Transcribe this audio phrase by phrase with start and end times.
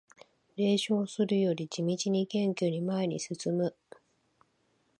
[0.57, 3.75] 冷笑するより地道に謙虚に前に進む